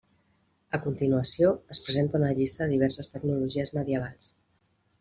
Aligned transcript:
A 0.77 0.79
continuació, 0.85 1.51
es 1.75 1.81
presenta 1.89 2.21
una 2.21 2.31
llista 2.39 2.65
de 2.67 2.73
diverses 2.77 3.13
tecnologies 3.17 3.75
medievals. 3.79 4.35